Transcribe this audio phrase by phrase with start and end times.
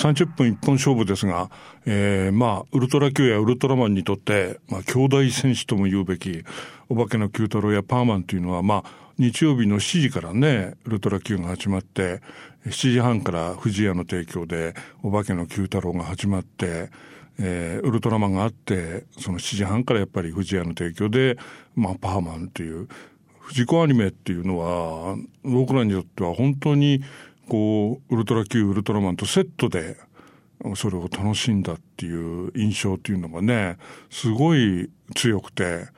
[0.00, 1.50] 30分一本勝負ですが、
[1.84, 6.42] えー、まあ、ウルトラ Q やウルトラマンにとって、まあ、兄弟戦士とも言うべき、
[6.88, 12.22] お化けの Q 太郎やパーマンというのは、まあ、日曜日の7時からね、ウルトラ Q が始まって、
[12.64, 16.88] 7時半から富士屋の提供で、お化けの Q 太郎が始まって、
[17.38, 21.36] えー、ウルトラマンがあって、その7時半からやっぱり富士屋の提供で、
[21.76, 22.88] まあ、パーマンという、
[23.40, 27.02] 藤子アニメっていうのは、僕らにとっては本当に、
[27.50, 29.96] こう、ウルトラ Q、ウルトラマンとセットで、
[30.76, 33.76] それを楽しんだっていう印象っていうのがね、
[34.08, 35.88] すごい強くて、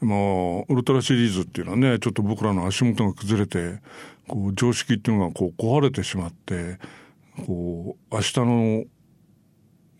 [0.00, 3.80] もう、ウルトラシリーズっていうのはね、ちょっと僕らの足元が崩れて、
[4.28, 6.78] こう、常識っていうのがこう壊れてしまって、
[7.46, 8.84] こう、明日の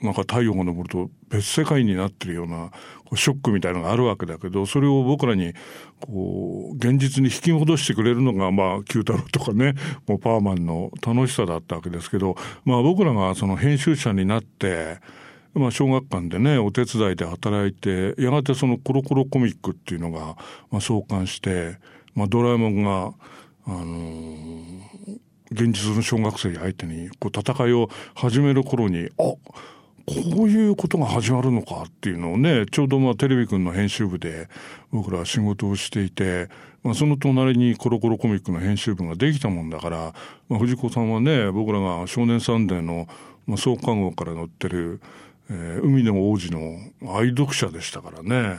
[0.05, 2.71] なんか太陽が昇ると別世界になってるような
[3.17, 5.55] ショックみたいのがあるわけだけどそれを僕らに
[6.01, 9.75] こう現実に引き戻してくれるのがまあ九太郎とかね
[10.07, 14.99] もうパーマンの楽しさだったわけですけどまあ僕らがその編集者になって
[15.55, 20.37] まあ、小学館でねお手伝いで働いてやがてそのコロコロコミックっていうのが、
[20.71, 21.79] まあ、創刊して、
[22.15, 23.15] まあ、ドラえもんが、
[23.67, 24.65] あの、
[25.53, 29.35] 現実の小学生相手にこう戦いを始める頃にあ
[30.07, 34.49] こういうことが始まるのかっていうのをね、ちょうどまあテレビくんの編集部で
[34.91, 36.49] 僕ら仕事をしていて、
[36.83, 40.15] まあその隣にコロコロコミックの編集部ができたもんだから、
[40.49, 43.09] まあ藤子さんはね、僕らが少年サンデーの、
[43.47, 45.01] まあ、創刊号から載ってる、
[45.51, 46.79] えー、海の王子の
[47.17, 48.59] 愛読者でしたからね。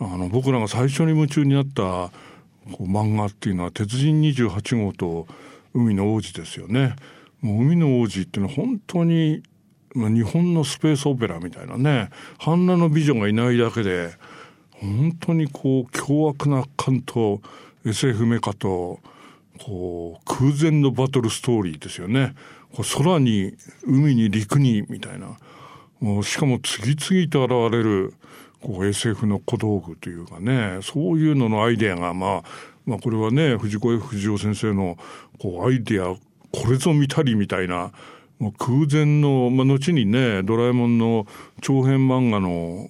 [0.00, 2.12] あの、僕らが最初に夢中になった
[2.72, 5.26] こう漫画っていうのは鉄人28号と
[5.74, 6.94] 海の王子ですよね。
[7.40, 9.42] もう海の王子っていうのは本当に
[9.98, 14.12] 日本のスペースオペラみたいなね半裸の美女がいないだけで
[14.80, 17.40] 本当にこう凶悪な感と
[17.84, 19.00] SF メカと
[19.58, 22.34] こう空前のバトルストーリーですよね。
[22.74, 25.36] こう空に海に陸にみたいな
[26.00, 28.14] もうしかも次々と現れる
[28.60, 32.42] こう SF の小道具というかねそういうののアイデアがまあ
[32.86, 34.96] まあこれはね藤子 F 不二雄先生の
[35.38, 36.14] こうアイデア
[36.52, 37.92] これぞ見たりみたいな
[38.38, 41.26] もう空前の、まあ、後にね、ドラえもんの
[41.60, 42.88] 長編漫画の、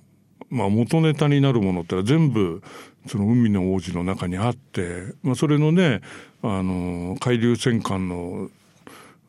[0.51, 2.63] まあ、元ネタになるものっては全部、
[3.07, 6.03] その海の王子の中にあって、まあ、それのね、
[6.43, 8.51] あの、海流戦艦の、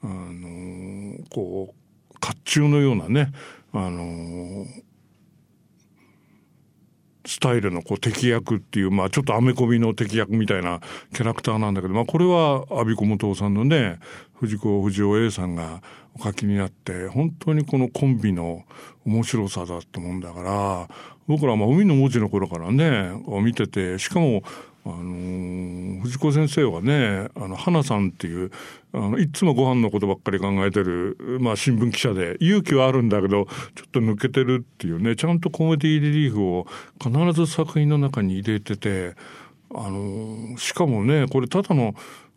[0.04, 3.32] あの、こう、甲冑のようなね、
[3.72, 4.66] あの、
[7.26, 10.80] スタイルのこう敵役っていう、まあちょっとアメコミの敵役みたいな
[11.14, 14.00] キャラクターなんだけど、まあこれは阿ビ子元さんのね、
[14.40, 15.82] 藤子不二雄 A さんが
[16.18, 18.64] お書きになって、本当にこのコンビの
[19.06, 20.90] 面白さだってもんだから、
[21.28, 23.12] 僕らま海の文字の頃からね、
[23.44, 24.44] 見てて、しかも
[24.86, 28.52] あの藤子先生はねあの花さんっていう
[28.94, 33.46] あのいつもご飯のことばっかり考えてる、まあ、新聞記者で勇気はあるんだけど
[33.76, 36.68] ちょっと抜けてるっていうねちゃんとコメディリリーフを
[37.02, 39.16] 必ず作品の中に入れてて
[39.76, 41.94] あのしかもねこれただの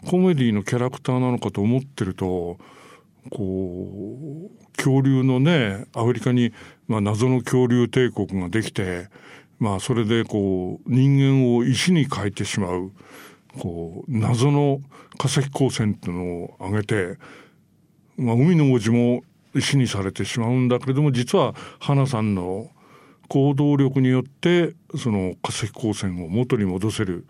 [0.06, 2.58] コメディのキャラクターなのかと思ってると
[3.30, 6.52] こう恐竜のねアフリカに、
[6.88, 9.08] まあ、謎の恐竜帝国ができて
[9.58, 12.90] まあそれでこう人間を石に変えてしまう
[13.58, 14.80] こう謎の
[15.18, 17.18] 化石光線っていうのを挙げて、
[18.16, 19.22] まあ、海の王子も
[19.54, 22.70] 石にされてしまうんだけれども実は花さんの
[23.32, 27.26] 行動力によってその化石光線を元に戻せる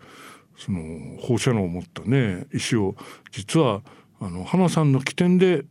[0.57, 2.95] その放射能を持ったね石を
[3.31, 3.83] 実は
[4.19, 5.63] あの花さんの起点で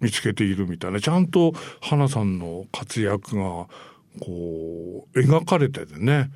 [0.00, 3.68] 見つけているみたいなちゃんと花さんの活躍が
[4.20, 6.32] こう描かれててね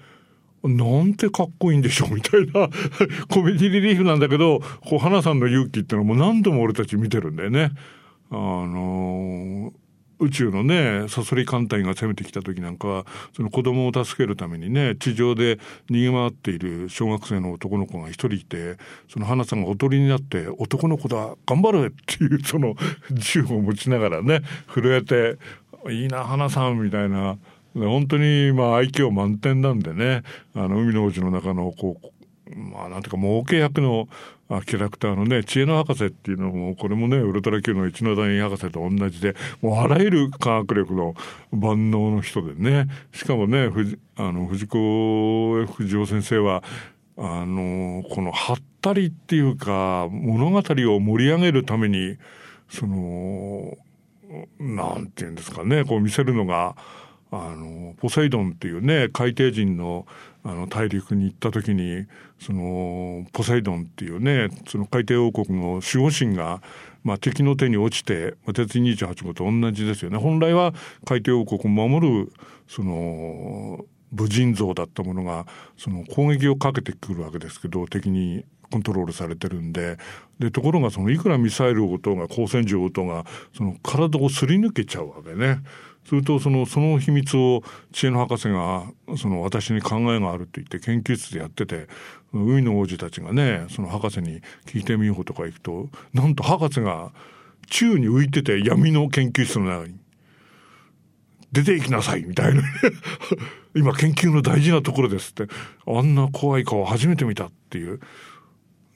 [0.62, 2.70] なんてかっこいいんでしょうみたいな
[3.28, 7.72] コメディリリーフなんだけどこう花さんの勇気っていうのも何度も俺たち見てるんだよね。
[8.30, 9.85] あのー
[10.20, 15.58] 宇宙のねサソリ艦隊が攻めてきた時なんかはその子供を助けるためにね地上で
[15.90, 18.76] 逃げ回っている小学生の男の子が一人いて
[19.08, 22.74] その花さんがおとりになって「男の子だ頑張る!」っていうその
[23.12, 24.40] 銃を持ちながらね
[24.72, 25.36] 震えて
[25.90, 27.38] 「いいな花さん」みたいな。
[27.74, 30.22] 本当にまあ愛嬌満点なんでね
[30.54, 32.15] あの海の王子の中のこう
[32.54, 34.08] まあなんていうか儲け役の
[34.48, 41.14] キャラクターのね知恵の博士っていうのもこれもねウルトラ Q の一ノ谷博士と同じでもうあらゆる科学力の
[41.50, 46.62] 万能の人でねしかもね藤あの藤子 F 不二雄先生は
[47.18, 52.16] あのこのはったりっていうか物語を盛り上げるために
[52.68, 53.76] その
[54.60, 56.76] なんていうんですかねこう見せるのが
[57.32, 60.06] あのポセイドンっていうね海底人の
[60.44, 62.06] あの大陸に行った時に
[62.38, 66.60] そのポセイドンっていうねその海底王国の守護神が、
[67.02, 70.74] まあ、敵の手に落ちて、まあ、鉄28号と同じですよね本来は
[71.06, 72.32] 海底王国を守る
[72.68, 75.46] その武人像だったものが
[75.76, 79.96] その攻撃をかけてくるわけですけど敵にコントロールされてるんで
[80.38, 83.24] でところがそのいくらミサイルを撃とうが光線銃を撃とうが
[83.56, 85.60] その体をすり抜けちゃうわけね。
[86.06, 87.62] するとそのその秘密を
[87.92, 88.84] 知恵の博士が
[89.16, 91.88] その私に考えがあるって言って研究室でやってて
[92.32, 97.12] 海の王子たちがねその博士に聞いてみようとか行くとなんと博士が
[97.68, 99.96] 宙に浮いてて闇の研究室の中に
[101.52, 102.62] 出て行きなさいみたいな。
[103.74, 105.52] 今研究の大事なところですって。
[105.86, 108.00] あんな怖い顔初めて見たっていう。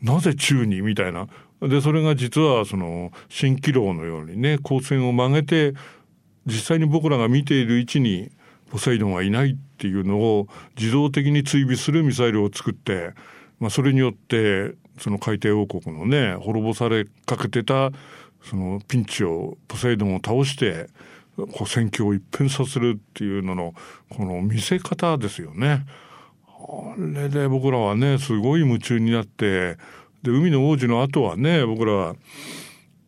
[0.03, 1.29] なぜ宙にみたいな。
[1.63, 5.75] でそれが実はその蜃気楼のようにね光線を曲げて
[6.47, 8.31] 実際に僕らが見ている位置に
[8.71, 10.47] ポセイドンはいないっていうのを
[10.79, 13.13] 自動的に追尾するミサイルを作って、
[13.59, 17.91] まあ、それによってその海底王国のね滅ぼされかけてた
[18.43, 20.89] そのピンチをポセイドンを倒して
[21.37, 23.75] こう戦況を一変させるっていうのの
[24.09, 25.87] この見せ方ですよね。
[26.47, 29.77] あれで僕らはねすごい夢中になって
[30.23, 32.15] で海の王子の後はね僕らは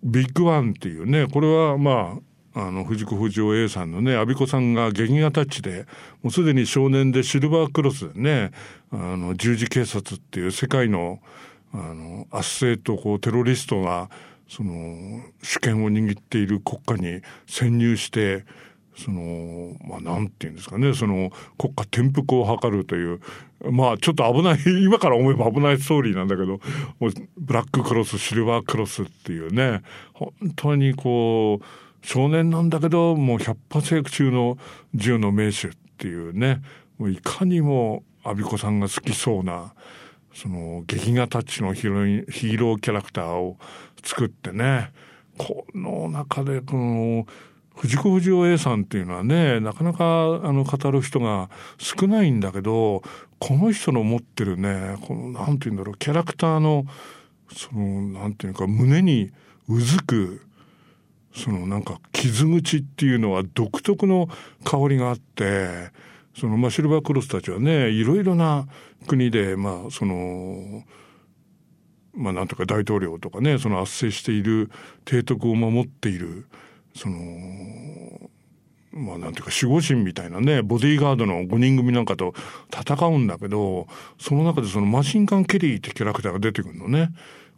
[0.02, 5.87] ビッグワンっていうねこれはまああの藤子不二雄 A さんのね阿比子さんが劇画タッチで
[6.22, 8.50] もうすでに少年でシルバークロスでね
[8.90, 11.20] あの十字警察っていう世界の
[11.75, 14.10] あの圧政とこうテロリストが
[14.46, 18.44] その主権を握っている国家に潜入して
[18.94, 23.20] そのまあなんていうんですかねその国家転覆を図るという
[23.70, 26.60] まあちょっと危ない 今から思えば危ないストーリーなんだけど
[27.38, 29.81] ブラッククロスシルバークロスっていうね
[30.12, 31.64] 本当にこう
[32.02, 34.58] 少年なんだけどもう百発百中の
[34.94, 36.60] 銃の名手っていうね。
[36.99, 39.75] もういかにも阿比子さんが好きそうな
[40.34, 43.56] その劇画タッチのヒーヒーローキャラクターを
[44.02, 44.93] 作ってね。
[45.38, 47.26] この中でこの
[47.76, 53.02] 藤子不二雄 A さんっていうのはねなかなかあの語る人が少ないんだけど
[53.38, 56.84] この人の持ってるねこのなんて言うんだろうキャラクターの
[57.54, 59.31] そのなんていうか胸に
[59.69, 60.43] うずく
[61.34, 64.29] そのなんか傷口っていうのは独特の
[64.64, 65.90] 香りがあって
[66.38, 68.67] そのまあシルバークロスたちはねいろいろな
[69.06, 70.84] 国でまあその
[72.14, 74.70] まあなんとか大統領とかねその圧政している
[75.06, 76.46] 提督を守っている
[76.94, 77.19] その
[78.93, 82.35] まあなんていうか守護神みたいなねボディーガードの5人組なんかと
[82.70, 83.87] 戦うんだけど
[84.19, 87.11] その中でそのマシンガン・ケリーってキャラクターが出てくるのね。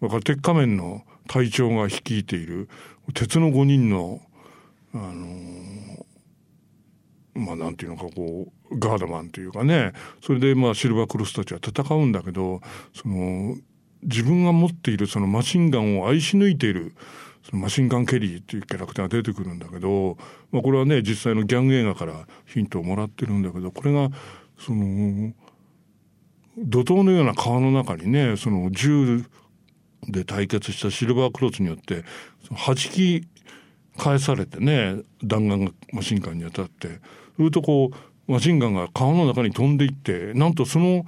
[0.03, 2.69] だから鉄仮面の隊長が率いている
[3.15, 4.21] 鉄の5人の
[4.95, 6.05] あの
[7.35, 9.93] まあなんていうのかこうガードマンというかね。
[10.23, 12.61] それでまあシルバークロスたちは戦うんだけど
[12.93, 13.57] その
[14.03, 16.95] 自分が持っているそのマシンガンを愛し抜いている
[17.43, 20.17] そのマシンガン・ケリーっていうキャラクターが出てくるんだけど、
[20.51, 24.11] まあ、これはね実際のギャング映画からヒントをもらってるんだけどこれが
[24.59, 25.33] その
[26.57, 29.25] 怒涛のような川の中にねその銃
[30.09, 32.05] で対決したシルバークロスによって
[32.51, 33.27] 弾き
[33.97, 37.01] 返されてね弾丸がマシンガンに当たって
[37.37, 41.05] するとこうマシンガンが川の中に飛んでいってなんとその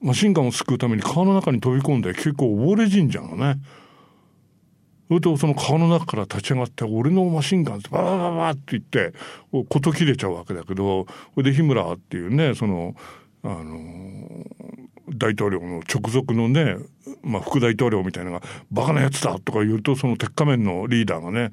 [0.00, 3.60] マシンガンを救うために川の中に飛び込んで結構溺れ神社がね
[5.08, 9.12] それとその川の中から立ち上がって「俺のマシンガン」ってババババって言って
[9.68, 12.94] 事切れちゃうわけだけどそれで日村っていうねその
[13.42, 14.46] あの
[15.14, 16.76] 大統領の直属のね、
[17.22, 21.52] まあ、副大統領みたいなのが「バカなやつだ」とか言うとその鉄仮面のリーダーがね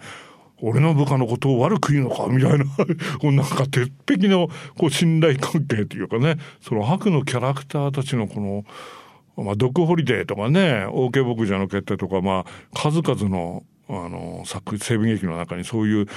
[0.61, 2.65] 俺の部下のことを悪く言うのかみたいな
[3.31, 4.47] なんか鉄壁の
[4.77, 8.39] こう信頼関係というかねその悪のキャラクターたちのこ
[9.37, 16.07] の、まあ、ドクホリデーとかね OK 牧場の決闘とか、まあ、数々のあの作西部劇の中にそういう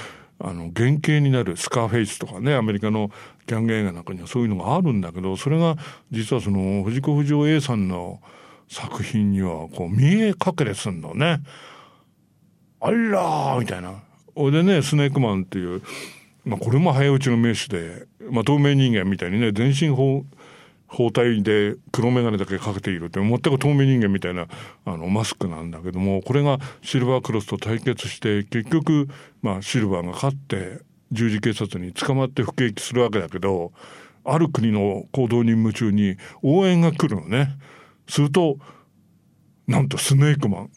[0.41, 3.11] あの原型になるスカーフェイスとかねアメリカの
[3.45, 5.75] ギャング映画なんかにはそういうのがあるんだけどそれが
[6.11, 8.21] 実はその藤子不二雄 A さんの
[8.69, 11.41] 作品にはこう見え隠れすんのね。
[12.79, 14.03] あらーみたいな。
[14.35, 15.81] おでねスネークマンっていう、
[16.45, 20.23] まあ、これも早撃ちの名手で、まあ、透明人間みたいにね全身法
[20.89, 24.47] 包帯で黒眼鏡だけかけているって全く透明人間みたいな
[24.85, 29.07] あのマスクなんだけどもこれがシルバークロスと対決して結局、
[29.41, 30.79] まあ、シルバーが勝って
[31.11, 33.71] 十字警察に捕まって服役するわけだけど
[34.25, 37.57] ある国の行動に夢中に応援が来るのね。
[38.07, 38.57] すると
[39.67, 40.71] なんとスネークマン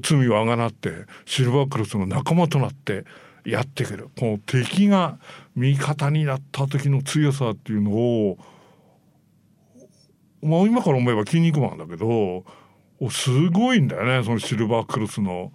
[0.00, 0.90] 罪をあがなって
[1.26, 3.04] シルバークロスの仲間となって
[3.44, 4.08] やってくる。
[4.18, 5.18] この敵が
[5.56, 8.38] 味方になった時の強さっていうのを、
[10.42, 12.44] まあ今から思えば筋肉マンだけど、
[13.10, 15.52] すごいんだよね、そのシルバークロスの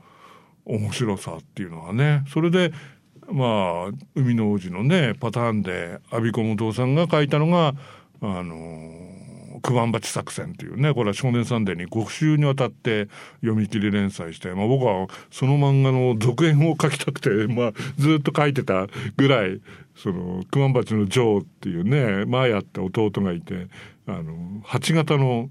[0.65, 2.23] 面白さっていうのはね。
[2.27, 2.71] それで、
[3.31, 7.73] まあ、海の王子のね、パターンで、阿ビ子元さんが書いたのが、
[8.21, 9.16] あの
[9.61, 13.07] 九番鉢作戦っていうね、これは少年サンデーに5週にわたって
[13.41, 19.61] 読み切り連載して、まあ僕はその漫画の続編を書きたくて、 まあずっと書いてたぐらい、
[19.95, 23.67] その九番鉢のジョーっていうね、前あって弟がいて、
[24.07, 25.49] あの、8型の、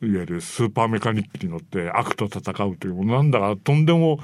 [0.00, 4.20] いわゆるスーパーメカニックに乗って悪と戦うという、なんだかとんでも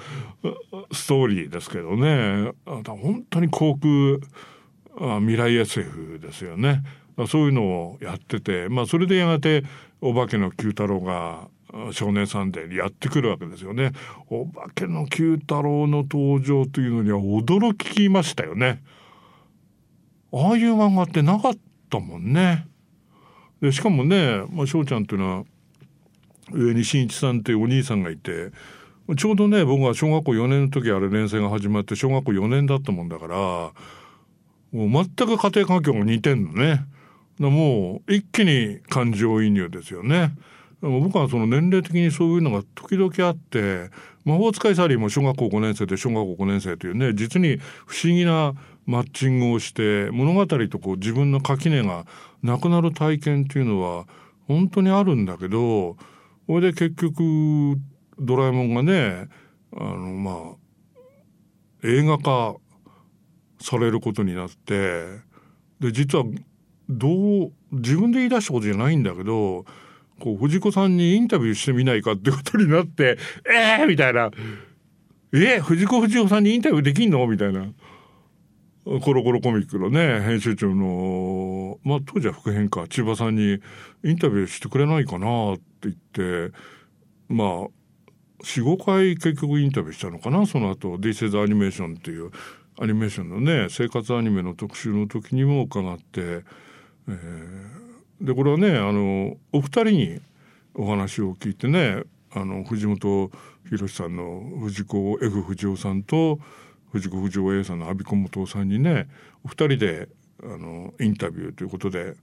[0.93, 6.83] ストーリーですけどね、本当に航空、未来 SF ですよね。
[7.29, 9.65] そういうのをやってて、まあそれでやがて
[10.01, 11.49] お化けの九太郎が
[11.93, 13.93] 少年サンデーにやってくるわけですよね。
[14.29, 18.83] お化けの九太郎の登場というのには驚きましたよね。
[20.33, 21.57] ああいう漫画ってなかっ
[21.91, 22.67] たもんね。
[23.61, 25.45] でしかもね、まあ、翔ちゃんっていうのは
[26.53, 28.51] 上に新一さんっていうお兄さんがいて
[29.17, 33.73] ちょうどね僕が小学校4年の時あれ連載が始まって小学校4年だったもんだからも
[34.73, 36.85] う全く家庭環境が似てんのね。
[37.39, 40.37] もう一気に感情移入ですよね。
[40.81, 43.91] 僕はその年齢的にそういうのが時々あって
[44.25, 48.53] 魔法使いサリーも小学校5年生で小学校5年生というね実に不思議な
[48.85, 52.05] マッチングをして物語とこう自分の垣根が
[52.43, 54.07] なくなる体験っていうのは
[54.47, 55.97] 本当にあるんだけど
[56.47, 57.79] それで結局
[58.19, 59.29] ドラえもんがね
[59.75, 60.65] あのまあ
[61.83, 62.57] 映画化
[63.59, 65.21] されることになって
[65.81, 66.25] で実は
[66.89, 69.65] どう自分で言い出したことじゃないんだけど
[70.21, 73.19] こう藤子さんにインタビューしてみないかってことになって
[73.51, 74.31] 「え えー!」みたいな
[75.33, 77.67] 「え藤子不二雄さんにインタビューできんの?」みたいな。
[79.01, 83.59] コロコロコミックのね編集長のまあ当時は副編か千葉さんに
[84.05, 86.55] インタビューしてくれないかなって言って
[87.31, 87.49] まあ
[88.43, 90.45] 45回結局インタビューしたのかな？
[90.45, 92.31] その後「This is Animation」っていう
[92.79, 96.43] アニメーションのね生活アニメの特集の時にも伺って
[97.09, 100.21] えー、でこれはねあのお二人に
[100.75, 103.31] お話を聞いてねあの藤本
[103.71, 106.39] 博さんの藤子 F 不二雄さんと
[106.93, 109.09] 藤子不二雄 A さんの阿孫子元さんにね
[109.45, 110.09] お二人で
[110.43, 112.15] あのインタビューということで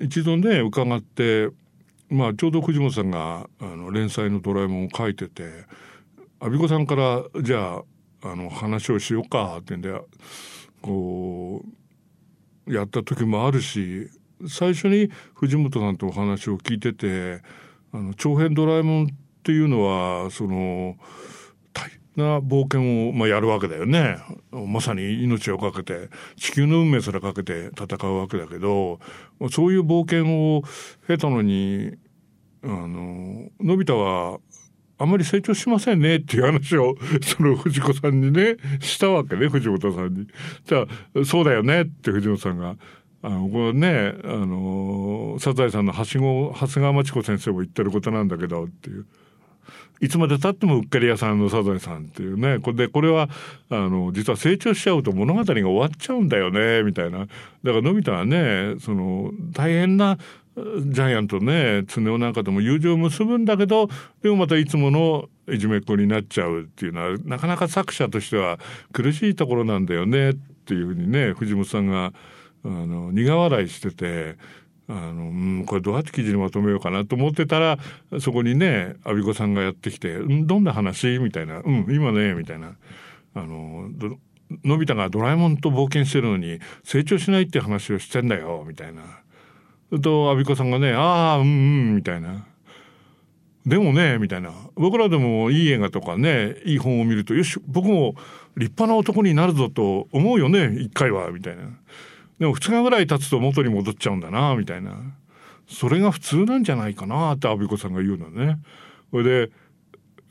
[0.00, 1.48] 一度ね伺って
[2.10, 5.64] まあちょうど藤本さんがあの連載の「ドラえもん」を書いてて
[6.40, 7.82] 阿孫子さんからじゃ
[8.22, 9.92] ああの話をしようかってんで
[10.82, 11.77] こう
[12.68, 14.08] やった時もあるし
[14.46, 17.42] 最初に藤本さんとお話を聞いてて
[17.92, 19.06] あの長編ドラえもんっ
[19.42, 20.96] ていうのはその
[21.72, 24.18] 大変な冒険を、まあ、やるわけだよね。
[24.52, 29.00] まさに命を懸けて地球の運命すらかけて戦うわけだけど
[29.50, 30.62] そういう冒険を
[31.06, 31.92] 経たのに
[32.62, 34.38] あののび太は
[34.98, 40.26] あまり成長しませんねっていう話を、 その藤子さんにね、したわけね、藤本さんに。
[40.64, 42.76] じゃあ、そうだよねって藤本さんが。
[43.22, 49.06] あの、これね、あの、サザエさんのはしご、長谷川町子先生も言ってることなんだけどっていう。
[50.00, 52.60] いつまで経ってもうっかり屋さんのサザエさんっていうね。
[52.60, 53.28] これで、これは、
[53.70, 57.18] あの、実は成長しちゃうと物語が終わっちゃうんだよね、みたいな。
[57.18, 57.30] だか
[57.64, 60.18] らのび太はね、その、大変な
[60.86, 63.88] ジャイアントね常雄なんかとも友情を結ぶんだけど
[64.22, 68.58] でもまたいつものいじめっ子になっちゃうっていうのはなかなか作者としては
[68.92, 72.12] 苦しいところなんだよねっていうふうにね藤本さんが
[72.64, 74.36] あの苦笑いしてて。
[74.90, 77.78] あのうんこれどうやって記事にまとめようかなと思ってたら
[78.20, 82.74] そこにね阿孫子さんがやってきて「んどんな話?」みたいな「うん今ね」みたいな
[83.34, 83.90] あの
[84.64, 89.02] のび太がドラえもんと冒険してるのに成長しないって話をしてんだよみたいな
[90.02, 91.50] と、アビコさんがね、ああ、うんう
[91.92, 92.46] ん、みたいな。
[93.66, 94.52] でもね、みたいな。
[94.76, 98.14] 僕らでもいい映画とかね、いい本を見ると、よし、僕も
[98.56, 101.62] 立派な男になるぞと思うよね、一回は、みたいな。
[102.38, 104.96] でも二日ぐらい経つと元に戻っちゃうんだな、みたいな。
[105.68, 108.58] それが普通なんじゃないかな、ってアビコさんが言うのね。
[109.10, 109.50] それで、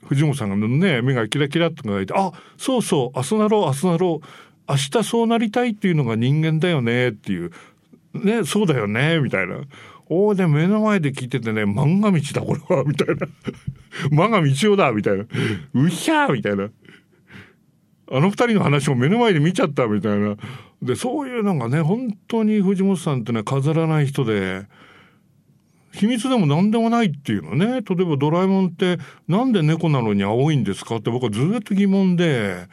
[0.06, 4.28] 藤本さんがね、目がキラキラっと輝いて、あ、そうそう、明日なろう、明日なろう。
[4.70, 7.52] 明日そうなりたいっていうのが人間だよねっていう
[8.14, 9.62] ね、そうだよね、みたいな。
[10.10, 13.28] おお、で、目の前で聞いててね、漫画道だ、これは、みたいな。
[14.12, 15.26] 漫画道夫だ、みたいな。
[15.74, 16.70] うひゃー、みたいな。
[18.10, 20.38] あの二人の話を目の前で見ちゃった、みたいな。
[20.82, 24.66] で、そういうのがね、本当に藤本さんってね、飾らない人で、
[25.92, 27.82] 秘密でも何でもないっていうのね。
[27.82, 28.98] 例えばドラえもんって
[29.28, 32.68] なんで猫なのに青いんですかって僕はずっと疑問で、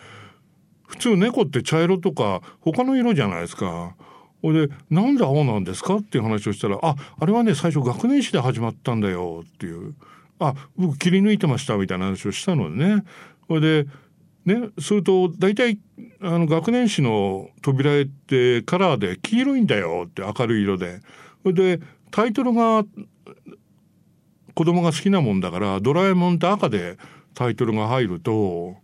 [0.87, 3.97] 普通猫って茶色とか他の色じゃないですか。
[4.45, 9.95] ほいで「なんで青なんですか?」っていう話をしたら「ああれはね最初学年誌で始まったんだよ」っていう
[10.39, 13.05] 「あ僕切り抜いてました」みたいな話をしたのでね。
[13.49, 13.87] ほいで
[14.45, 15.79] ね、それと大体
[16.21, 21.01] あの学年誌の扉絵ってカラーで黄色いんだよって明るい色で。
[21.43, 22.85] それでタイトルが
[24.55, 26.99] 子供が好きなもんだから「ドラえもん」って赤で
[27.33, 28.77] タイトルが入ると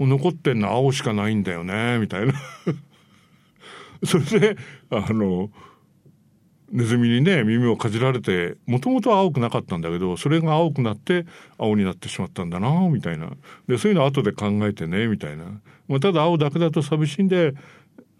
[0.00, 2.34] 残ってんの青しかないんだよねみたいな
[4.08, 4.56] それで
[4.90, 5.50] あの
[6.70, 11.26] ネズミにね耳をかじられてもともとは青くなかったんだけどそれが青くなって
[11.58, 13.30] 青になってしまったんだなみたいな。
[13.68, 15.44] でそういうの後で考えてねみたいな、
[15.88, 17.54] まあ、ただ青だけだと寂しいんで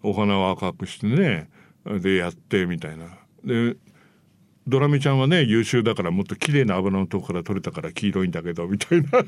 [0.01, 1.49] お花を赤くしてね
[1.85, 3.05] でやってみたいな。
[3.43, 3.75] で
[4.67, 9.07] ドラミちゃんはね優秀だからもっと綺麗な油のとこから取れたから黄色いんだけどみたいな。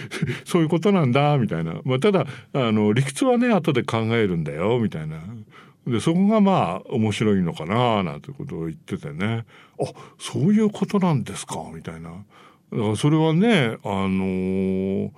[0.44, 5.20] そういうことなんだみたいな、まあ、ただあの理屈はね後で考えるんだよみたいな。
[5.88, 9.44] でそこがまあ面白いのかななんてことを言っててね。
[9.80, 9.84] あ
[10.18, 12.10] そういうことなんですかみたいな。
[12.10, 12.14] だ
[12.78, 15.10] からそれはねあのー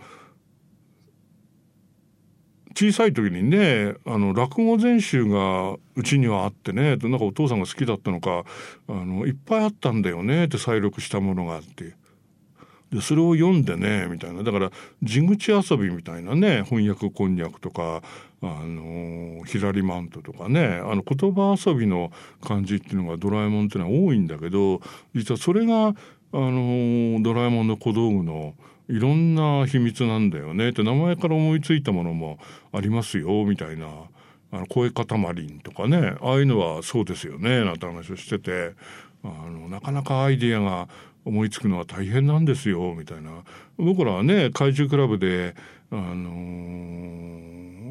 [2.72, 8.44] 小さい時にねあの落語全集がうちにはあってねなんかお父さんが好きだったのか
[8.88, 11.99] あのいっぱいあったんだよねって再録したものがあって。
[12.92, 14.42] でそれを読んでねみたいな。
[14.42, 14.70] だから
[15.02, 18.02] 地口遊びみたいなね翻訳こんにゃくとか
[18.42, 22.10] あのひらりマントとかねあの言葉遊びの
[22.42, 24.80] 感じっていうのがドラえもんっていうのは多いんだけど
[25.14, 25.92] 実はそれがあ
[26.32, 28.54] のドラえもんの小道具の
[28.88, 30.70] いろんな秘密なんだよね。
[30.70, 32.38] って名前から思いついたものも
[32.72, 33.86] ありますよみたいな。
[34.52, 35.06] あの声塊
[35.62, 38.74] とかねああいうのはそうですよねなんて話をしてて。
[39.22, 40.88] あのなかなかアイディアが
[41.24, 43.30] 思いつくのは大変なんですよみたいな
[43.76, 45.54] 僕らはね怪獣クラブで
[45.90, 46.30] あの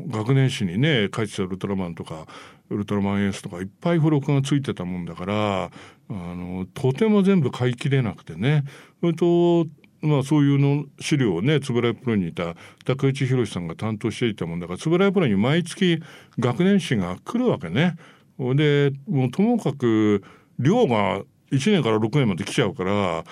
[0.08, 2.26] ー、学年誌にね書いてたウルトラマンとか
[2.70, 5.70] ウルトラマンエースとかいっぱい付録がついてたもんだからあ
[6.10, 8.64] のとても全部買い切れなくてね
[9.02, 9.66] それと
[10.02, 16.02] まあそういうの資料をね円谷プロにいた高市博さんが担当していたもんだから円谷プロに毎月
[16.40, 17.96] 学年誌が来るわけね。
[18.56, 20.24] でもうともかく
[20.60, 23.24] 量が1年から6年まで来ちゃうから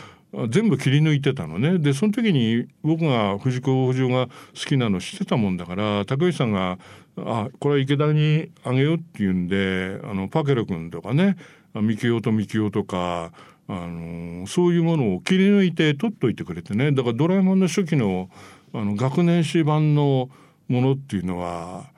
[0.50, 6.78] 全部切り抜いてたのねでその時に僕が藤子不二雄が好きなの知ってたもんだから高市さんが
[7.18, 11.38] 「あこれは池田にあげよう」って言うんであのパケロ君とかね
[11.74, 13.32] みきおとみきおとか
[13.70, 18.30] あのそういうものを切り抜いて取っといてくれてねだから「ドラえもん」の初期の
[18.74, 20.30] あの学年誌版の
[20.68, 21.90] ものっていうのは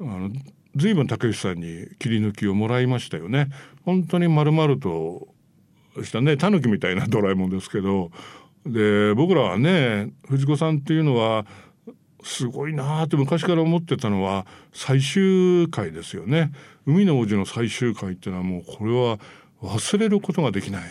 [0.00, 0.30] あの
[0.76, 3.48] 随分竹内さんに切り抜きをもらいましたよね。
[3.84, 5.28] 本当に丸々と
[6.02, 8.10] したねタヌキみたいなドラえもんですけど
[8.66, 11.46] で僕らはね藤子さんっていうのは
[12.22, 16.52] すごいなって昔から思ってたのは最終回ですよね。
[16.86, 19.18] 海の王子の最終回っていうのはもうこれは
[19.62, 20.82] 忘れることができない。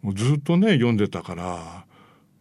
[0.00, 1.84] もうずっとね読んでたから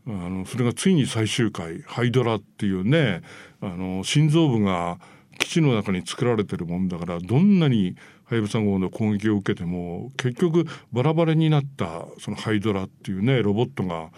[0.07, 3.21] あのそれがついに最終回ハイドラっていうね
[3.62, 4.99] あの心臓部が
[5.38, 7.95] 基地の中に作られてるもんだからどんなに
[8.26, 14.10] ハイブサ号の攻撃を受けても結局バラバラになったそのハイドラっていうねロボットが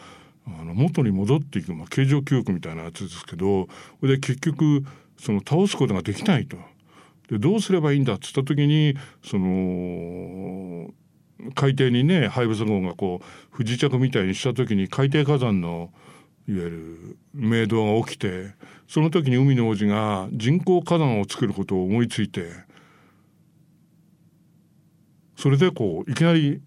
[0.47, 3.67] あの元に戻っていく、まあ、形状記憶みたいなやつですけど
[4.01, 4.83] で結局
[5.17, 6.57] その倒すことができないと。
[7.29, 10.89] でどうすればいいんだっつった時にその
[11.53, 15.91] 海底にねハイブサ号がこう不時着みたいにした時に海底火山の
[16.49, 18.55] いわゆる明動が起きて
[18.87, 22.49] その時に海の王子が人工火山を作ることを思いついて
[25.37, 26.59] それでこういきなり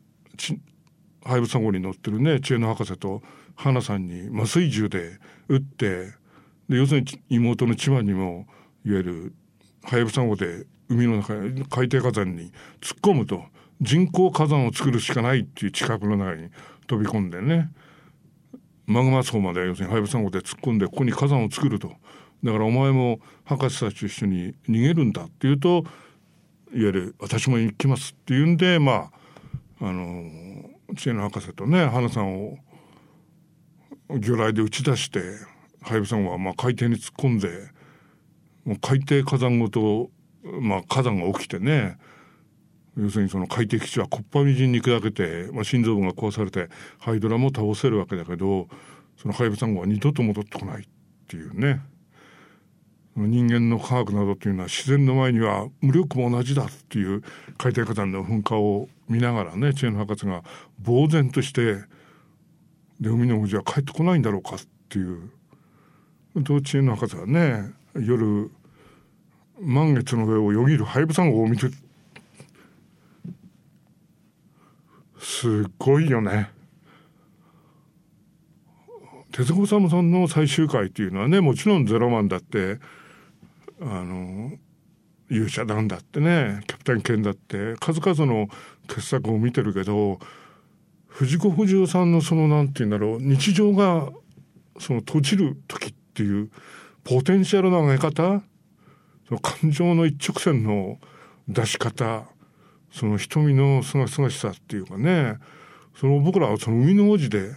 [1.25, 3.23] ハイブサ号に乗ってるね知恵の博士と
[3.57, 5.19] 花さんに麻酔銃で
[5.49, 6.13] 撃って
[6.69, 8.47] で要するに妹の千葉にも
[8.87, 9.35] いわゆる
[9.83, 13.43] ハイブサ号で海の中海底火山に突っ込むと。
[13.83, 16.51] 人工火山を作るしかないっていう地殻の中に
[16.87, 17.69] 飛び込んでね
[18.93, 21.93] マグマ層まで要するにハイブサンゴで突っ込んでここに火山を作ると。
[22.45, 25.85] だからお前も博士たちと一緒に逃げるんだって言うといわ
[26.73, 29.11] ゆる私も行きますっていうんでま
[29.81, 30.29] ああの
[30.97, 32.59] 知恵の博士とね花さんを
[34.09, 35.21] 魚雷で打ち出して
[35.83, 37.49] ハイブサンゴはまあ海底に突っ込んで
[38.65, 40.11] もう海底火山ごと、
[40.61, 41.99] まあ、火山が起きてね
[42.97, 48.69] 要するにその海底基地はこっぱみじんに砕けて、まあ、心臓部が壊されてハイドラも倒せるわけだけど
[49.17, 50.87] そのハイブサンゴは二度と戻ってこないっ
[51.29, 51.81] ていうね。
[53.15, 57.23] 人間の科学などっていうのは自然の前には無力も同じだっていう
[57.59, 60.43] 海底火山の噴火を見ながらね知恵の博士が
[60.83, 61.75] 呆然として
[63.01, 65.31] で海の王子は帰ってこないんだろうかっていう。
[66.45, 68.51] と知恵の博士はね夜
[69.61, 71.67] 満月の上をよぎるハイブサンゴを見て
[75.23, 76.51] すごいよね。
[79.31, 82.79] 鉄子さんの最終回っていうのはねもちろんゼロマンだって
[83.81, 84.53] あの
[85.31, 88.49] 勇者団だってねキャプテン剣だって数々の
[88.89, 90.19] 傑作を見てるけど
[91.07, 94.11] 藤子不二雄さんのそのなんて言うんだろう日常が
[94.79, 96.51] その閉じる時っていう
[97.05, 98.43] ポテンシャルの上げ方
[99.29, 100.99] その感情の一直線の
[101.49, 102.25] 出し方
[102.93, 105.39] その瞳のすがすがしさっていうかね
[105.99, 107.51] その僕らはその海の王子で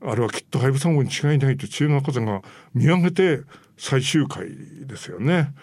[0.00, 2.42] あれはきっとハイブサンゴに違いないと知恵の博士が
[2.74, 3.40] 見上げて
[3.78, 4.48] 最終回
[4.86, 5.54] ですよね。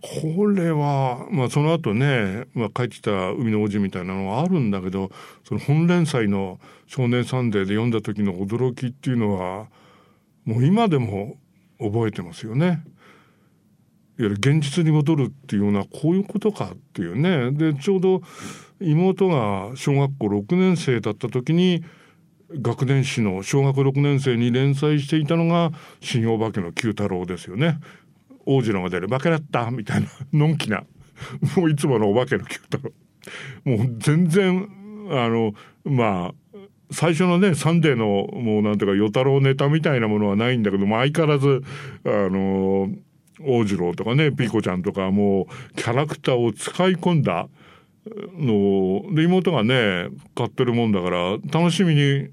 [0.00, 5.10] これは、まあその後ね、まあ書いてきた海の王子みたいなのはあるんだけど、
[5.46, 9.68] その本連載の少年サンデーで読んだ時の驚きっていうのは、
[10.44, 11.36] もう今でも
[11.78, 12.84] 覚えてますよね。
[14.18, 17.50] いわゆる現実に戻るっていうのはこういうことかっていうね。
[17.52, 18.22] で、ちょうど
[18.80, 21.84] 妹が小学校6年生だった時に、
[22.60, 27.78] 学年誌の小学6年生に連載していたのが「新お化けの九太郎」ですよね。
[28.46, 30.84] 王子のが出る「化けだった」みたいな のんきな
[31.56, 32.92] もういつものお化けの九太郎。
[33.64, 34.68] もう全然
[35.10, 36.58] あのまあ
[36.90, 41.62] 最初のね「サンデーの」もうなんていうか与太郎ネタみたいなものはないんだけども相変わらず
[42.04, 42.90] あの
[43.40, 47.48] 王次郎とかねピーコちゃんとかもうキャラクターを使い込んだ
[48.36, 52.28] ので妹がね買ってるもんだから楽しみに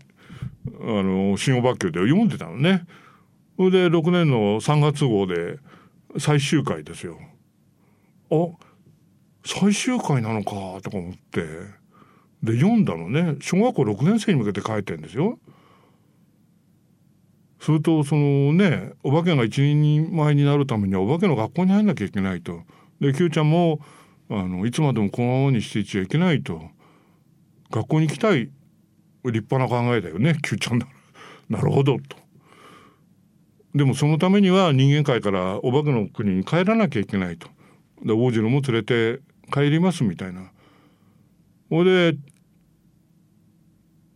[0.81, 2.85] あの新語バッで読んでたのね。
[3.57, 5.59] それで6年の3月号で
[6.17, 7.19] 最終回ですよ。
[8.31, 8.47] あ
[9.45, 11.41] 最終回なのかとか思って
[12.43, 15.39] で読んだのね小学校6年生に向けて書いてんですよ。
[17.61, 22.63] するとそのねお化けが一人前になるためにはお化けの学校に入んなきゃいけないと。
[22.99, 23.79] で Q ちゃんも
[24.29, 26.59] あのいつまでもこのままにしていちゃいけないと。
[27.69, 28.49] 学校に行きたい
[29.23, 30.91] 立派な考えだよね Q ちゃんなら
[31.59, 32.17] なるほどと。
[33.75, 37.47] でもそのためには人間界からお化けの国に帰らなきゃいけないと。
[38.03, 39.19] で王子のも連れて
[39.53, 40.51] 帰りますみたいな。
[41.69, 42.17] ほいで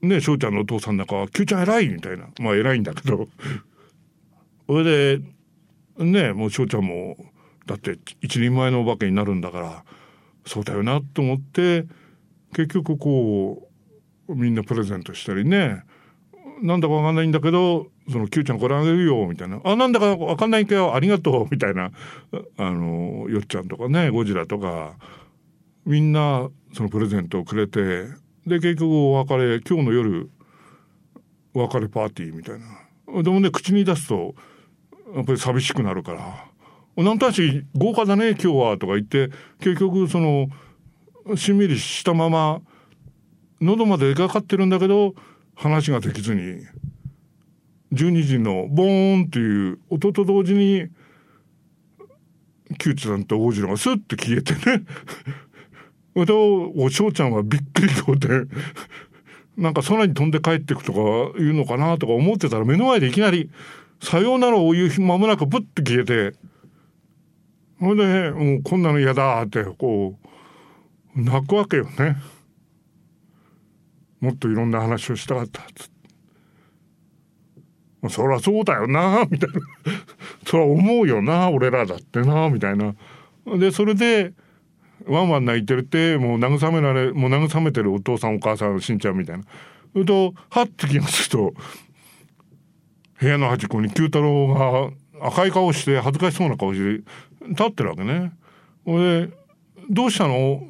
[0.02, 2.28] ね翔ちゃんのお父さんなんか「Q ちゃん偉い」みたいな。
[2.40, 3.28] まあ偉いんだけど。
[4.68, 5.22] ほいで
[6.00, 7.18] ねもう翔ちゃんも
[7.66, 9.86] だって一人前のお化けになるんだから
[10.46, 11.86] そうだよなと思って
[12.54, 13.70] 結局こ
[14.28, 15.84] うみんなプレゼントしたりね。
[16.62, 19.60] なんだかわかんないんだけどその Q ちゃんこれあげるよみたいな。
[19.64, 21.92] あなんだかわかんないけどありがとうみたいな。
[22.58, 24.96] あのよっちゃんとかねゴジラとか
[25.86, 28.06] みんなそのプレゼントをくれて
[28.46, 30.30] で結局お別れ今日の夜
[31.54, 33.24] お別れパーティーみたいな。
[33.24, 34.36] でもね口に出すと
[35.16, 36.46] やっぱり寂しくなるから
[37.04, 39.30] 「なんとなし豪華だね今日は」とか言って
[39.60, 40.50] 結局その
[41.36, 42.62] しんみりしたまま
[43.62, 45.16] 喉まで描かかってるんだけど
[45.56, 46.62] 話ができずに
[47.94, 50.88] 12時のボーンっていう音と同時に
[52.78, 54.84] 木内さんと王子のがスッと消えてね。
[56.24, 58.44] でお翔ちゃんはびっくりこで
[59.58, 63.50] なんか空に飛んで帰っていくとか言うのかなとか思ってたら目の前でいきなり
[64.00, 66.38] 「さようなら」を言う間もなくプッと消えて
[67.80, 70.18] ほんで、もうこんなの嫌だってこ
[71.16, 72.16] う泣くわけよね。
[74.22, 75.90] もっといろんな話をしたかったっつっ。
[78.10, 79.60] そりゃそうだよな みたいな
[80.46, 82.96] そりゃ思うよな俺らだってなみたいな
[83.58, 84.34] でそれで
[85.08, 89.44] ワンワン泣いてるってもう慰められもう慰めてるお父さんお母さんしんちゃんみたいな
[89.94, 91.54] それとはって気がすると
[93.20, 97.04] 部屋の端っこに九太郎が赤い顔して恥ずかしそうな顔して
[97.48, 98.34] 立ってるわけね。
[98.86, 99.30] で
[99.90, 100.62] 「どうしたの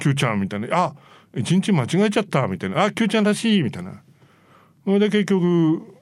[0.00, 0.94] ？Q ちゃん」みたいな「あ
[1.36, 4.02] 一日間違えちゃった」みたいな「あ Q ちゃんらしい」みたいな。
[4.84, 5.94] それで結局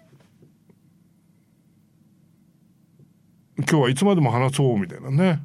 [3.58, 5.42] 今日はいつまでも話そうみたいなね。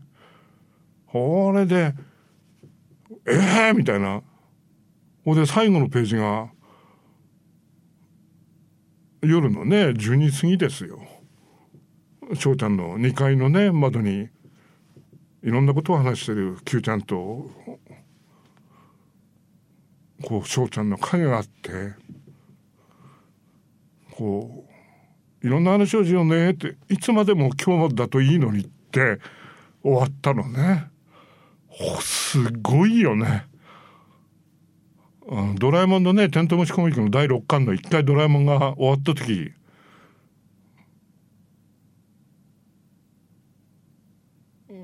[1.07, 1.93] これで、
[3.27, 4.21] ええー、みたいな。
[5.25, 6.49] ほで最後のページが、
[9.21, 10.99] 夜のね、12時過ぎですよ。
[12.35, 14.29] 翔ちゃんの2階のね、窓に、
[15.43, 17.51] いろんなことを話してる Q ちゃんと、
[20.23, 21.93] こう、翔ちゃんの影があって、
[24.11, 29.19] こう、いろんな話をしようねっていつまでも今日だといいのにって
[29.83, 30.89] 終わったのね
[32.01, 33.45] すごいよね。
[35.59, 39.51] ドラえもんのねテントウムシコミックの第6巻の一回ドラえもんが終わった時。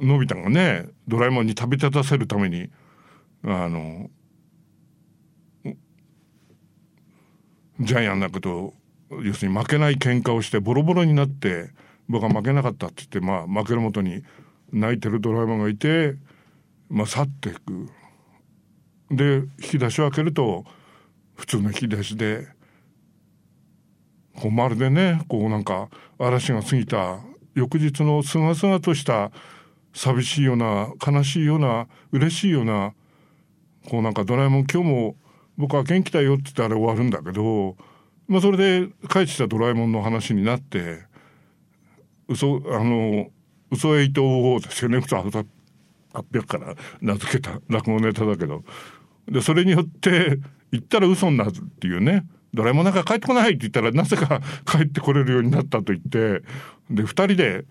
[0.01, 2.69] のび太がねドラえもんに食べ立たせるために
[3.43, 4.09] あの
[7.79, 8.73] ジャイアンだけど
[9.23, 11.69] 要するに負けない喧嘩をしてボロボロになって
[12.09, 14.23] 僕は負けなかったって言ってまあ負けるもとに
[14.71, 16.15] 泣いてるドラえもんがいて、
[16.89, 17.89] まあ、去っていく。
[19.11, 20.65] で引き出しを開けると
[21.35, 22.47] 普通の引き出しで
[24.35, 27.19] こうまるでねこうなんか嵐が過ぎた
[27.53, 29.31] 翌日のすがすがとした
[29.93, 32.93] 寂しいような悲しいような嬉しいような
[33.89, 35.15] こうなんかドラえもん今日も
[35.57, 37.75] 僕は元気だよって言ったら終わるんだけど、
[38.27, 41.03] まあ、それで帰ってきたドラえもんの話になって
[42.27, 43.27] 嘘あの
[43.69, 45.17] 嘘エイト王ですよね嘘
[46.13, 48.63] 800から名付けた落語ネタだけど。
[49.27, 50.39] でそれによって
[50.71, 52.25] 言ったら嘘になるっていうね。
[52.53, 56.43] ドラえもんなんか帰ってこないって言ったらなぜか帰ってこれるようになったと言って。
[56.89, 57.65] で2人で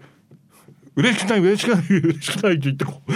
[0.94, 3.12] 嬉しくない嬉しくない嬉しくないって言ってこう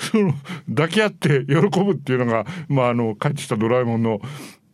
[0.00, 0.34] その
[0.68, 4.20] 抱き合って喜ぶっていうのが、まあ、あの帰ってきたドラえもんの、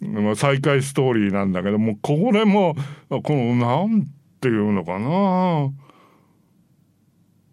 [0.00, 2.74] まあ、再会ストーリーなんだけどもこれも
[3.08, 4.06] このなん
[4.40, 5.72] ていうのかな。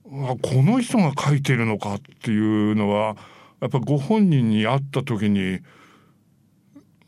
[0.05, 3.17] この人が書いてるのかっていうのは
[3.59, 5.59] やっぱご本人に会った時に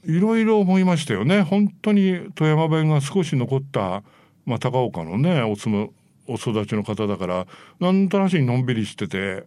[0.03, 1.41] いろいろ思いましたよね。
[1.41, 4.03] 本当に富山弁が少し残った、
[4.45, 5.91] まあ、高岡のねおつむ
[6.27, 7.47] お育ちの方だから
[7.79, 9.45] なんとなしにのんびりしてて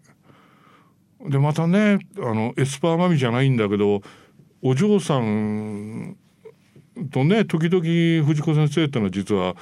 [1.29, 4.01] でまたねあのエスパーマミじゃないんだけど
[4.63, 6.17] お嬢さん
[7.11, 9.57] とね時々藤子先生ってのは実は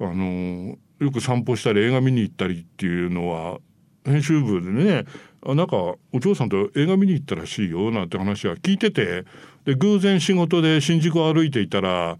[0.00, 3.58] あのよく散歩したり映画見に行ったりっていうのは
[4.04, 5.04] 編集部でね
[5.44, 5.76] なんか
[6.12, 9.24] お嬢さんと映画見に行ったらしいよなんて話は聞いてて
[9.64, 12.16] で偶然仕事で新宿を歩いていたらあ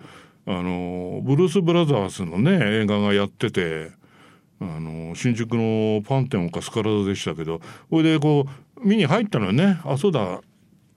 [0.46, 3.92] のブルース・ブラザーズのね映画がやってて
[4.60, 9.80] あの新宿のパン店かスカラ座でしたけどそれでこう見に入ったのよね。
[9.84, 10.40] あそうだ。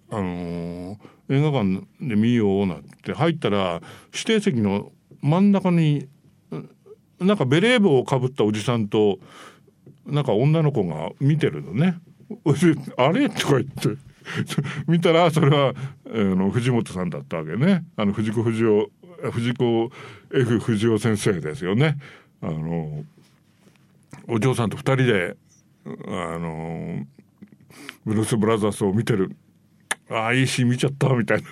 [0.10, 0.98] あの
[1.30, 3.14] 映画館で見ようなんて。
[3.14, 3.82] 入ったら
[4.14, 6.08] 指定席の真ん中に
[7.20, 9.20] なんかベレー帽をかぶったおじさんと
[10.06, 12.00] なんか女の子が見てるのね。
[12.98, 13.30] あれ？
[13.30, 13.98] とか言って
[14.88, 15.74] 見たらそれは
[16.06, 17.86] あの藤本さんだったわけね。
[17.96, 18.88] あの藤子不二雄
[19.32, 19.92] 藤子
[20.34, 21.98] F 不二雄先生ですよね。
[22.42, 23.04] あの
[24.28, 25.38] お嬢さんと二人で
[25.86, 27.06] あの
[28.06, 29.36] ブルース・ブラザースを見てる
[30.10, 31.48] ああいいシーン見ちゃったみたいな。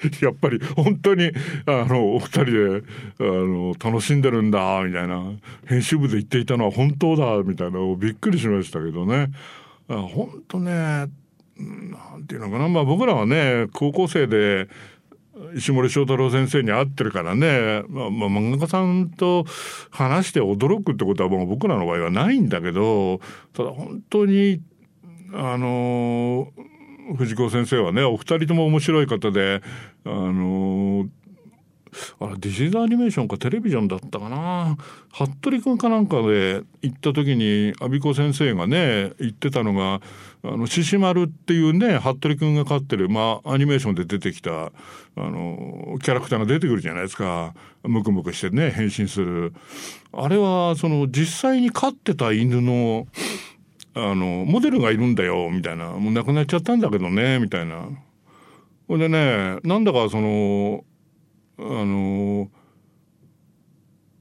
[0.22, 1.30] やっぱり本当に
[1.66, 2.82] あのお二人で
[3.20, 5.32] あの楽しんでるんだみたいな
[5.66, 9.30] 編集部で言っていたのは本当だみたいなびっくりしましたけどね。
[9.88, 11.06] 本当ねな
[12.16, 12.68] んていうのかな。
[12.68, 14.68] まあ僕らはね高校生で
[15.54, 19.44] 石森章太郎先生に会ってるからね、まあ、まあ漫画家さんと
[19.90, 23.20] 話して驚くってことはもう僕らの場合はないんだけど
[23.54, 24.60] ただ本当に
[25.32, 26.48] あの
[27.16, 29.62] 藤子先生はねお二人とも面白い方で
[30.04, 31.06] あの
[32.20, 34.76] あれディズニーアニメーションかテレビジョンだったかな。
[35.12, 40.00] 服部君かなんかで行った時に阿鼻子先生がね言ってたのが
[40.44, 44.70] あの獅子丸っていうね服部君が飼ってるまあアニメーションで出てきたあ
[45.16, 47.54] のキャラクターが出てくるじゃないですか。
[47.82, 49.52] ムクムクしてね変身する。
[50.12, 53.08] あれはその実際に飼ってた犬の
[53.94, 55.90] あのモデルがいるんだよみたいな。
[55.92, 57.88] もう亡くなっちゃったんだけどねみたいな。
[58.88, 60.84] ほんでねなんだかその
[61.58, 62.48] あの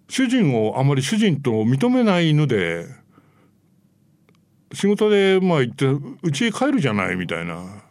[0.08, 2.86] 主人をあまり主人と認めない犬で
[4.74, 5.86] 仕事でまあ行って
[6.24, 7.84] うちへ帰るじゃないみたいな。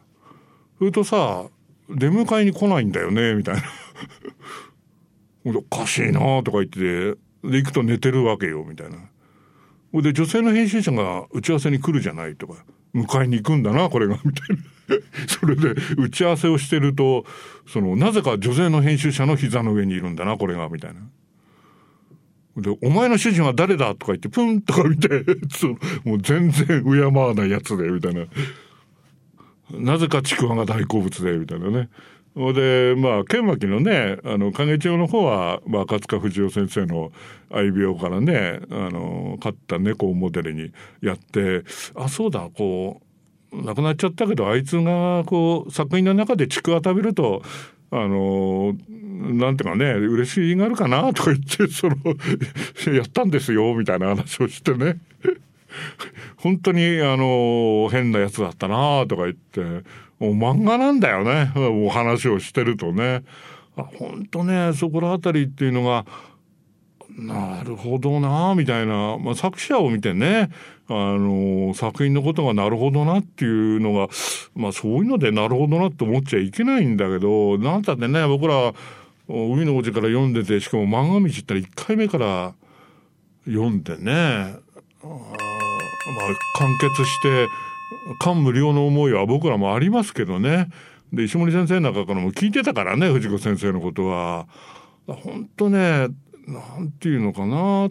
[0.78, 1.46] それとさ
[1.88, 3.62] 出迎えに来ないんだよねみたいな。
[5.58, 8.98] おかしいなとか言ってで行くと寝てるわけよみたいな。
[9.92, 14.62] で女性の編集者が打ち合わせに来るじゃないとか迎えに行くんだなこれがみたいな
[15.28, 17.24] それで打ち合わせをしてると
[17.66, 21.00] そのなぜか女性の編集者の膝の上にいるんだなこれがみたいな。
[22.56, 25.24] で「お前の主人は誰だ?」とか言ってプンとか見て
[26.04, 28.26] もう全然敬わないやつでみたいな。
[29.70, 31.90] なぜかちくわが大好物でみたいなね。
[32.52, 37.10] でまあ剣巻のねあの景千代の方は、まあ、赤塚不二夫先生の
[37.50, 40.72] 愛病からねあの飼った猫をモデルに
[41.02, 43.00] やってあそうだこ
[43.52, 47.42] う亡くなっちゃったけどあいつがこう作品の中でちくわ食べると
[47.90, 51.96] あのなんていうかね嬉しいがるかなとか言ってその
[52.94, 54.98] やったんですよみたいな話をしてね。
[56.36, 59.86] 本当にあの変なやつだったなとか言って
[60.18, 61.52] もう漫画なんだよね。
[61.56, 63.22] お話をしてるとね。
[63.82, 66.04] 本当ねそこら辺りっていうのが
[67.16, 70.50] なるほどなみたいな、まあ、作者を見てね
[70.88, 74.08] あの作品のことがなるほどなっていうのが、
[74.54, 78.72] まあ、そういうのでなるほどなって思っちゃいけないんだけどなんたってね僕ら
[79.28, 82.54] 海の王子から読んでてしかも漫画道ったら1回目から
[83.44, 84.54] 読んでね
[85.02, 85.14] まあ
[86.56, 87.46] 完結して
[88.20, 90.70] 感無量の思いは僕らもありますけどね
[91.12, 94.46] で石森先生の中かからも聞いてたからね藤子先生のことは。
[95.06, 96.08] 本当ね
[96.46, 97.88] なんていうのかな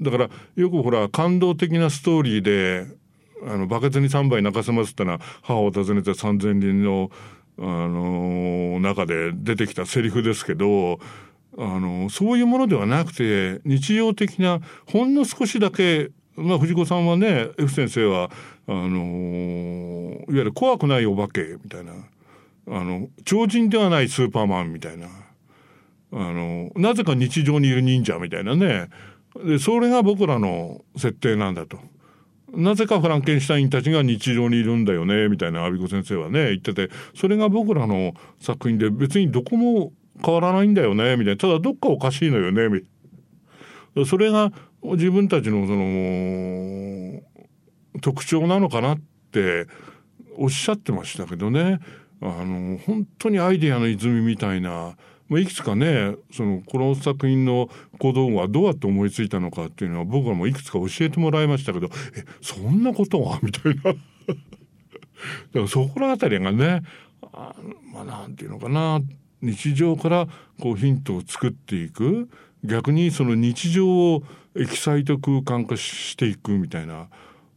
[0.00, 2.86] だからよくほら感動的なストーリーで
[3.46, 7.10] あのバケツに3杯泣かせますってのは母を訪ねて3,000人の、
[7.58, 10.98] あの、中で出てきたセリフですけど
[11.56, 18.30] あのそういうものではなくて日常的なほんの少しだけまあ藤子さんはね F 先生は
[18.66, 21.92] あの、いわゆる怖くないお化けみたいな。
[22.66, 25.06] あの超人ではないスーパーマンみたいな。
[26.12, 28.88] あのなぜか日常にいる忍者みたいなね。
[29.44, 31.78] でそれが僕らの設定なんだと。
[32.52, 36.88] なぜかフランケンシュタインたちが日常にいるんだよねみたいな阿比子先生はね言ってて。
[37.14, 39.92] それが僕らの作品で別にどこも
[40.24, 41.36] 変わらないんだよねみたいな。
[41.36, 42.88] ただどっかおかしいのよねみたい
[43.96, 44.06] な。
[44.06, 47.20] それが自分たちのその
[48.00, 49.00] 特徴なのかなっ
[49.32, 49.66] て
[50.36, 51.80] おっしゃってましたけどね。
[52.20, 54.96] あの本当にアイデアの泉みたいな
[55.28, 63.40] まあ、いくつかねそのこの作品の小道具はどうやって思いついたのかっていうのは僕はもういくつか教えてもらいましたけどえそんなことは？
[63.42, 63.82] みたいな。
[63.84, 63.98] だか
[65.54, 66.82] らそこら辺りがね
[67.32, 67.54] あ
[67.92, 69.00] まあなんていうのかな。
[69.40, 70.26] 日常から
[70.60, 72.28] こうヒントを作っていく。
[72.62, 74.22] 逆にその日常を
[74.56, 77.08] エキサイト空間化していくみたいな。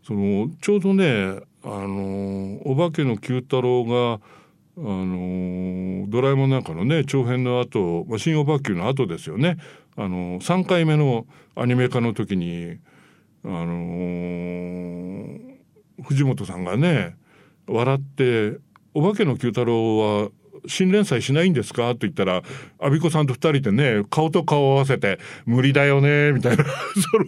[0.08, 4.22] そのちょうどねあのお化けの九太郎が
[4.78, 9.58] あのドラえもんなんかのね長編の後、まあ、新オバキューの後ですよね
[9.98, 11.26] あの3回目の
[11.58, 12.78] アニメ化の時に
[13.44, 15.40] あの、
[16.04, 17.18] 藤本さんがね
[17.68, 18.60] 笑って
[18.94, 20.30] 「お化けの九太郎は
[20.68, 22.44] 新連載しないんですか?」と言ったら
[22.80, 26.64] 我孫子さんと2人でね顔と顔を合わせて「無理だよね」みたいな
[26.96, 27.26] その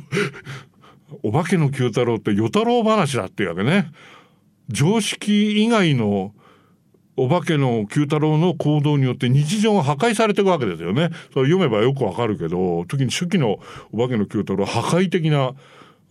[1.24, 3.92] お化けの九太郎って与太郎話だっていうわけね。
[4.70, 6.34] 常識以外の
[7.18, 11.10] お化けの九太郎の行動によって日常が破壊されていくわけですよね。
[11.34, 13.60] それ読めばよくわかるけど、時に初期の
[13.92, 15.54] お化けの九太郎破壊的な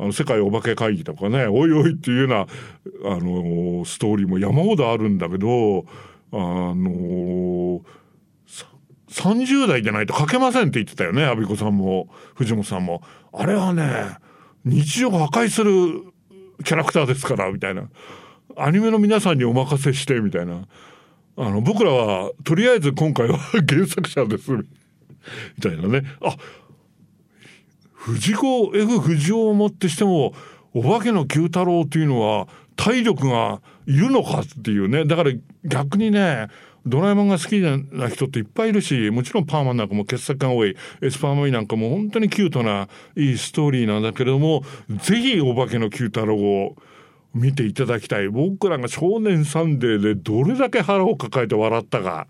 [0.00, 2.46] あの世界お化け会議とかね、おいおいっていうような、
[3.10, 5.86] あのストーリーも山ほどあるんだけど、
[6.30, 7.80] あの
[9.10, 13.02] 30代でないと書けませんって言ってたよね、阿比子さんも、藤本さんも。
[13.32, 14.18] あれはね、
[14.64, 16.02] 日常を破壊する
[16.64, 17.88] キャラクターですから、みたいな。
[18.56, 20.66] アニメの皆さんにお任せして、みたいな。
[21.36, 24.50] あの、僕らは、とりあえず今回は 原作者です。
[24.52, 24.64] み
[25.62, 26.02] たいなね。
[26.20, 26.36] あ、
[27.92, 30.34] 藤子 F 不二雄をもってしても、
[30.74, 35.04] お化けの九太郎っていうのは、体力がいるのかっていうね。
[35.04, 35.32] だから
[35.64, 36.48] 逆にね、
[36.88, 46.76] ドラえもんが好きな人っていっぱいいるし、もちろんパーマンなんかも傑作が多い、エスパー魔美なんかも本当にキュートないいストーリーなんだけれども、ぜひオバケの Q太郎を
[47.34, 48.28] 見ていただきたい。
[48.28, 52.26] 僕らが少年サンデーでどれだけ腹を抱えて笑ったか。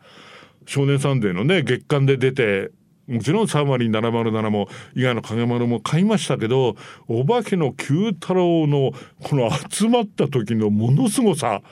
[0.67, 2.71] 少年サンデーのね月間で出て
[3.09, 6.77] もちろん3割707も伊賀の影丸も買いましたけど
[7.09, 8.93] お化けの九太郎の
[9.23, 11.63] この集まった時のものすごさ。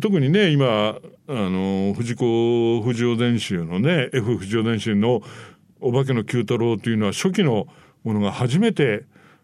[0.00, 0.96] 特にね今
[1.28, 5.22] あの藤子不二雄全集のね F 不二雄全集の
[5.80, 7.66] 「お化けの九太郎」というのは初期の
[8.02, 8.98] ものが初めていわ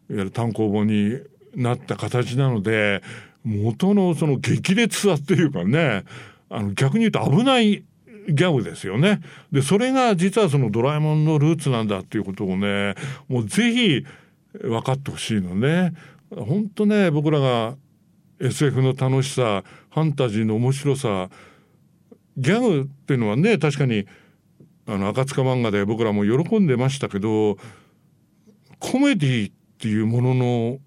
[0.08, 1.18] ゆる単行本に
[1.54, 3.02] なった形なので
[3.44, 6.04] 元のその激烈さっていうかね
[6.48, 7.84] あの逆に言うと危ない
[8.28, 9.20] ギャグですよね。
[9.50, 12.94] でそれが実はそのドラえもんのルーツなんだっていうことをね
[13.28, 14.04] もうぜひ
[14.60, 15.92] 分かってほしいのね。
[16.30, 17.76] 本当ね僕らが
[18.40, 21.30] SF の楽しさァンタジーの面白さ。
[22.36, 24.06] ギャグっていうのはね確かに
[24.86, 27.56] あの赤塚漫画で僕らも喜んでましたけど
[28.78, 30.78] コメディっていうもの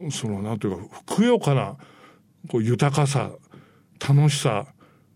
[0.00, 1.76] のそのなんていうかふくよかな
[2.48, 3.30] こう豊かさ
[4.06, 4.66] 楽しさ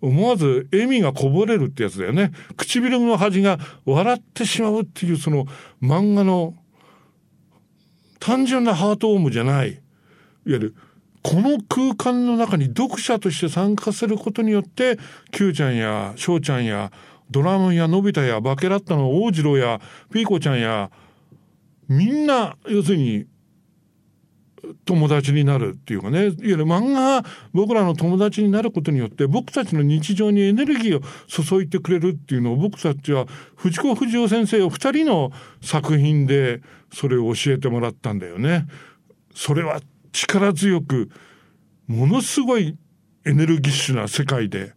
[0.00, 2.32] 思わず笑みがこぼれるってやつだよね。
[2.56, 5.46] 唇の端が笑ってしまうっていうその
[5.82, 6.54] 漫画の
[8.20, 9.70] 単純なハートオームじゃない。
[9.70, 9.80] いわ
[10.44, 10.74] ゆる
[11.22, 14.98] この空間の中に読者として参加することによって
[15.32, 16.90] Q ちゃんや翔ちゃんや
[17.30, 19.80] ドラムやのび太やバケラッタの王次郎や
[20.12, 20.90] ピーコちゃんや
[21.88, 23.26] みんな要するに
[24.84, 35.30] 友達になるっていうかねいわゆる漫画が僕らの友達になることによって僕たちの日常にエネルギーを注いでくれるっていうのを僕たちは藤子不二雄先生を2人の
[35.62, 36.60] 作品で
[36.92, 38.66] それを教えてもらったんだよね。
[39.34, 39.80] それは
[40.12, 41.10] 力強く
[41.86, 42.76] ものすごい
[43.24, 44.72] エネルギッシュな世界で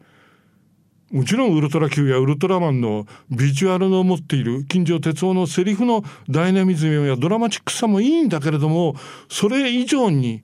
[1.12, 8.96] もちろんウルトラ Q やウルトラマンのビジュアルの持っている金城哲夫のセリフのダイナミズムやドラマチックさもいいんだけれども
[9.30, 10.42] それ以上に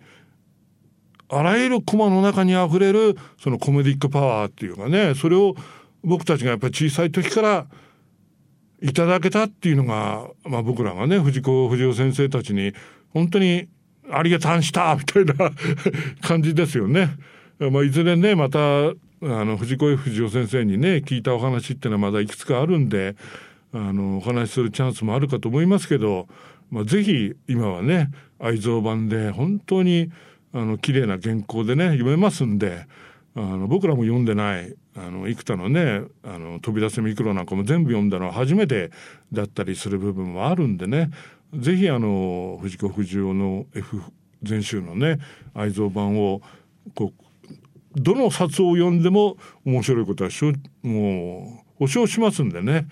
[1.30, 5.56] あらゆるコマの中にあふれるそのコメディックパワーっていうかねそれを
[6.04, 7.68] 僕たちがやっぱり小さい時から
[8.82, 12.74] いただけたっていうのが、まあ、僕らがね藤子不二雄先生たちに
[13.14, 13.68] 本当に
[14.12, 15.52] ありがたんしたみたいな
[16.22, 17.12] 感じですよね。
[17.60, 23.16] まあ、いずれねまたあの藤子 F 不二雄先生にね聞いたお話っていうのはまだいくつかあるんで
[23.74, 26.28] あのお話しするチャンスもあるかと思いますけど、
[26.70, 30.12] まあ、ぜひ今はね愛蔵版で本当に
[30.54, 32.86] あの綺麗な原稿でね読めますんで
[33.36, 38.92] あの僕らも読んでないあの幾多のねあの飛び出せミクロなんかも全部読んだのは初めて
[39.32, 41.12] だったりする部分もあるんでね
[41.54, 44.02] ぜひあの藤子不二雄の F
[44.44, 45.20] 全集のね
[45.54, 46.42] 愛蔵版を
[46.94, 47.24] こう
[47.96, 52.88] どの冊を読んでも面白いことはしょもう保証しますんでね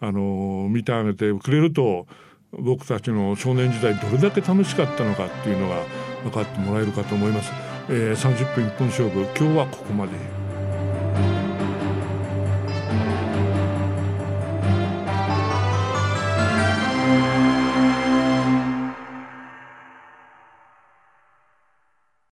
[0.00, 2.06] あの見てあげてくれると
[2.52, 5.84] 僕たちの少年時代どれだけ楽しかったのかっていうのが
[6.24, 7.52] 分かってもらえるかと思います。
[7.88, 11.49] えー、30分一本勝負今日はここまで。